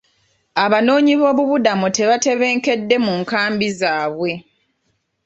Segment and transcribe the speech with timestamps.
[0.63, 4.31] Abanoonyiboobubudamu tebatebenkedde mu nkambi zaabwe.